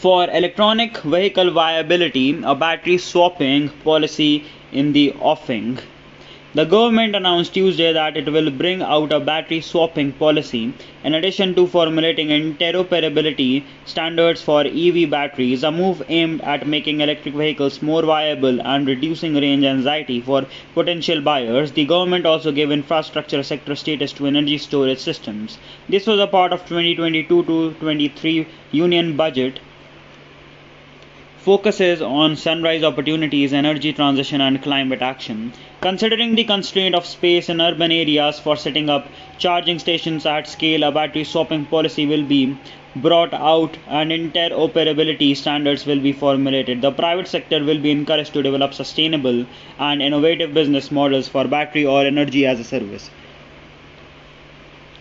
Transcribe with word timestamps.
For 0.00 0.30
electronic 0.30 0.96
vehicle 1.02 1.50
viability, 1.50 2.40
a 2.42 2.54
battery 2.54 2.96
swapping 2.96 3.68
policy 3.84 4.44
in 4.72 4.94
the 4.94 5.12
offing. 5.20 5.78
The 6.54 6.64
government 6.64 7.14
announced 7.14 7.52
Tuesday 7.52 7.92
that 7.92 8.16
it 8.16 8.32
will 8.32 8.50
bring 8.50 8.80
out 8.80 9.12
a 9.12 9.20
battery 9.20 9.60
swapping 9.60 10.12
policy 10.12 10.72
in 11.04 11.12
addition 11.12 11.54
to 11.54 11.66
formulating 11.66 12.28
interoperability 12.28 13.64
standards 13.84 14.40
for 14.40 14.62
EV 14.62 15.10
batteries, 15.10 15.62
a 15.62 15.70
move 15.70 16.02
aimed 16.08 16.40
at 16.40 16.66
making 16.66 17.02
electric 17.02 17.34
vehicles 17.34 17.82
more 17.82 18.02
viable 18.02 18.62
and 18.62 18.86
reducing 18.86 19.34
range 19.34 19.64
anxiety 19.64 20.22
for 20.22 20.46
potential 20.72 21.20
buyers. 21.20 21.72
The 21.72 21.84
government 21.84 22.24
also 22.24 22.52
gave 22.52 22.70
infrastructure 22.70 23.42
sector 23.42 23.76
status 23.76 24.12
to 24.14 24.26
energy 24.26 24.56
storage 24.56 25.00
systems. 25.00 25.58
This 25.90 26.06
was 26.06 26.18
a 26.20 26.26
part 26.26 26.54
of 26.54 26.64
2022 26.66 27.44
to 27.44 27.74
23 27.74 28.46
union 28.72 29.14
budget 29.14 29.60
focuses 31.42 32.02
on 32.02 32.36
sunrise 32.36 32.82
opportunities, 32.82 33.52
energy 33.52 33.92
transition, 33.92 34.40
and 34.42 34.62
climate 34.62 35.00
action. 35.00 35.52
Considering 35.80 36.34
the 36.34 36.44
constraint 36.44 36.94
of 36.94 37.06
space 37.06 37.48
in 37.48 37.60
urban 37.60 37.90
areas 37.90 38.38
for 38.38 38.56
setting 38.56 38.90
up 38.90 39.08
charging 39.38 39.78
stations 39.78 40.26
at 40.26 40.46
scale, 40.46 40.82
a 40.82 40.92
battery 40.92 41.24
swapping 41.24 41.64
policy 41.64 42.04
will 42.04 42.24
be 42.24 42.58
brought 42.96 43.32
out 43.32 43.76
and 43.86 44.10
interoperability 44.10 45.34
standards 45.34 45.86
will 45.86 46.00
be 46.00 46.12
formulated. 46.12 46.82
The 46.82 46.92
private 46.92 47.28
sector 47.28 47.64
will 47.64 47.80
be 47.80 47.90
encouraged 47.90 48.34
to 48.34 48.42
develop 48.42 48.74
sustainable 48.74 49.46
and 49.78 50.02
innovative 50.02 50.52
business 50.52 50.90
models 50.90 51.28
for 51.28 51.46
battery 51.46 51.86
or 51.86 52.04
energy 52.04 52.46
as 52.46 52.60
a 52.60 52.64
service. 52.64 53.10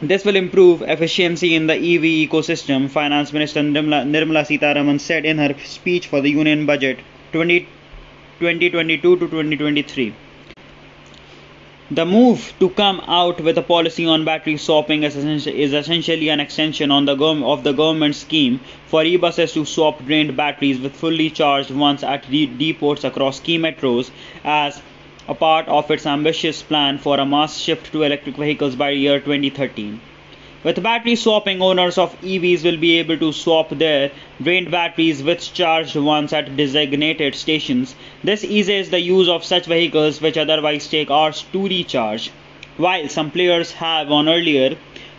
This 0.00 0.24
will 0.24 0.36
improve 0.36 0.82
efficiency 0.82 1.56
in 1.56 1.66
the 1.66 1.74
EV 1.74 2.30
ecosystem, 2.30 2.88
Finance 2.88 3.32
Minister 3.32 3.62
Nirmala 3.62 4.46
Sitharaman 4.46 5.00
said 5.00 5.26
in 5.26 5.38
her 5.38 5.56
speech 5.64 6.06
for 6.06 6.20
the 6.20 6.30
Union 6.30 6.66
Budget 6.66 7.00
2022 7.32 9.00
to 9.00 9.18
2023. 9.18 10.14
The 11.90 12.06
move 12.06 12.52
to 12.60 12.68
come 12.68 13.00
out 13.08 13.40
with 13.40 13.58
a 13.58 13.62
policy 13.62 14.06
on 14.06 14.24
battery 14.24 14.56
swapping 14.56 15.02
is, 15.02 15.16
essentially 15.16 16.28
an 16.28 16.38
extension 16.38 16.92
on 16.92 17.04
the 17.04 17.16
of 17.42 17.64
the 17.64 17.72
government 17.72 18.14
scheme 18.14 18.60
for 18.86 19.02
e-buses 19.02 19.52
to 19.54 19.64
swap 19.64 20.04
drained 20.06 20.36
batteries 20.36 20.78
with 20.78 20.94
fully 20.94 21.28
charged 21.28 21.72
ones 21.72 22.04
at 22.04 22.22
depots 22.30 23.02
across 23.02 23.40
key 23.40 23.58
metros 23.58 24.12
as 24.44 24.80
a 25.28 25.34
part 25.34 25.68
of 25.68 25.90
its 25.90 26.06
ambitious 26.06 26.62
plan 26.62 26.96
for 26.96 27.20
a 27.20 27.26
mass 27.26 27.60
shift 27.60 27.92
to 27.92 28.02
electric 28.02 28.36
vehicles 28.36 28.74
by 28.74 28.88
year 28.88 29.20
2013. 29.20 30.00
With 30.64 30.82
battery 30.82 31.14
swapping, 31.16 31.60
owners 31.62 31.98
of 31.98 32.20
EVs 32.22 32.64
will 32.64 32.78
be 32.78 32.98
able 32.98 33.18
to 33.18 33.32
swap 33.32 33.68
their 33.68 34.10
drained 34.42 34.70
batteries 34.70 35.22
with 35.22 35.52
charged 35.52 35.94
ones 35.94 36.32
at 36.32 36.56
designated 36.56 37.34
stations. 37.34 37.94
This 38.24 38.42
eases 38.42 38.90
the 38.90 39.00
use 39.00 39.28
of 39.28 39.44
such 39.44 39.66
vehicles 39.66 40.20
which 40.20 40.38
otherwise 40.38 40.88
take 40.88 41.10
hours 41.10 41.44
to 41.52 41.68
recharge. 41.68 42.30
While 42.78 43.08
some 43.08 43.30
players 43.30 43.72
have 43.72 44.10
on 44.10 44.28
earlier 44.28 44.76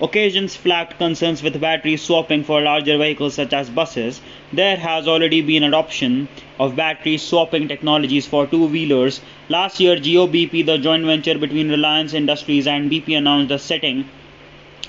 occasions 0.00 0.56
flagged 0.56 0.96
concerns 0.96 1.42
with 1.42 1.60
battery 1.60 1.96
swapping 1.98 2.42
for 2.42 2.62
larger 2.62 2.96
vehicles 2.96 3.34
such 3.34 3.52
as 3.52 3.68
buses, 3.68 4.22
there 4.50 4.78
has 4.78 5.06
already 5.06 5.42
been 5.42 5.62
adoption 5.62 6.28
of 6.60 6.76
battery 6.76 7.16
swapping 7.16 7.66
technologies 7.68 8.26
for 8.26 8.46
two 8.46 8.66
wheelers. 8.66 9.20
Last 9.48 9.80
year, 9.80 9.96
Jio-bp, 9.96 10.66
the 10.66 10.76
joint 10.76 11.06
venture 11.06 11.38
between 11.38 11.70
Reliance 11.70 12.12
Industries 12.12 12.66
and 12.66 12.90
BP, 12.90 13.16
announced 13.16 13.48
the 13.48 13.58
setting 13.58 14.04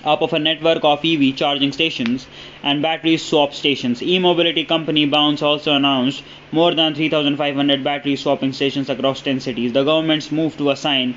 up 0.03 0.22
of 0.22 0.33
a 0.33 0.39
network 0.39 0.83
of 0.83 1.05
EV 1.05 1.36
charging 1.38 1.72
stations 1.72 2.28
and 2.61 2.81
battery 2.81 3.16
swap 3.16 3.53
stations. 3.53 4.03
E-mobility 4.03 4.66
company 4.66 5.05
Bounce 5.05 5.41
also 5.41 5.73
announced 5.73 6.23
more 6.52 6.73
than 6.73 6.94
3,500 6.94 7.83
battery 7.85 8.17
swapping 8.17 8.52
stations 8.52 8.89
across 8.89 9.22
10 9.22 9.39
cities. 9.39 9.72
The 9.72 9.85
government's 9.85 10.30
move 10.30 10.58
to 10.58 10.72
assign 10.72 11.16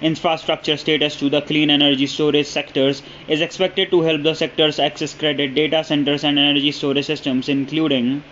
infrastructure 0.00 0.76
status 0.76 1.14
to 1.14 1.30
the 1.30 1.42
clean 1.42 1.70
energy 1.70 2.08
storage 2.08 2.46
sectors 2.46 3.02
is 3.28 3.40
expected 3.40 3.92
to 3.92 4.00
help 4.00 4.24
the 4.24 4.34
sectors 4.34 4.80
access 4.80 5.14
credit, 5.14 5.54
data 5.54 5.84
centers, 5.84 6.24
and 6.24 6.40
energy 6.40 6.72
storage 6.72 7.06
systems, 7.06 7.48
including 7.48 8.24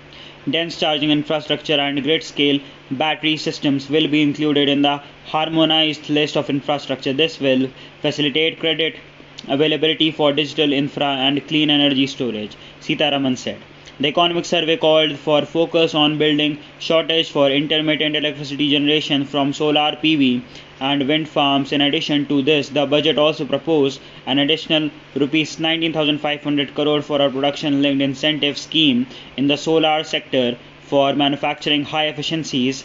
dense 0.48 0.78
charging 0.78 1.10
infrastructure 1.10 1.78
and 1.80 2.02
grid 2.02 2.22
scale 2.22 2.58
battery 2.90 3.36
systems 3.36 3.90
will 3.90 4.08
be 4.08 4.22
included 4.22 4.68
in 4.68 4.82
the 4.82 5.02
harmonized 5.26 6.08
list 6.08 6.36
of 6.36 6.48
infrastructure. 6.48 7.12
This 7.12 7.38
will 7.40 7.68
facilitate 8.00 8.58
credit 8.58 8.96
availability 9.48 10.10
for 10.10 10.32
digital 10.32 10.72
infra 10.72 11.06
and 11.06 11.46
clean 11.48 11.70
energy 11.70 12.06
storage, 12.06 12.56
Sitharaman 12.80 13.36
said. 13.36 13.58
The 14.00 14.08
economic 14.08 14.46
survey 14.46 14.78
called 14.78 15.18
for 15.18 15.42
focus 15.42 15.94
on 15.94 16.16
building 16.16 16.56
shortage 16.78 17.28
for 17.28 17.50
intermittent 17.50 18.16
electricity 18.16 18.70
generation 18.70 19.26
from 19.26 19.52
solar 19.52 19.92
PV 20.02 20.40
and 20.80 21.06
wind 21.06 21.28
farms. 21.28 21.70
In 21.70 21.82
addition 21.82 22.24
to 22.28 22.40
this, 22.40 22.70
the 22.70 22.86
budget 22.86 23.18
also 23.18 23.44
proposed 23.44 24.00
an 24.24 24.38
additional 24.38 24.88
rupees 25.14 25.60
19,500 25.60 26.74
crore 26.74 27.02
for 27.02 27.20
a 27.20 27.28
production 27.28 27.82
linked 27.82 28.00
incentive 28.00 28.56
scheme 28.56 29.06
in 29.36 29.48
the 29.48 29.58
solar 29.58 30.02
sector 30.02 30.56
for 30.80 31.12
manufacturing 31.12 31.84
high 31.84 32.06
efficiencies 32.06 32.84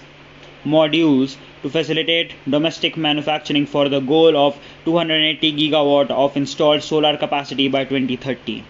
modules 0.66 1.38
to 1.62 1.70
facilitate 1.70 2.34
domestic 2.50 2.98
manufacturing 2.98 3.66
for 3.66 3.88
the 3.88 4.02
goal 4.02 4.36
of 4.36 4.60
280 4.84 5.54
gigawatt 5.54 6.12
of 6.12 6.36
installed 6.36 6.84
solar 6.84 7.16
capacity 7.16 7.70
by 7.70 7.86
2030 7.86 8.66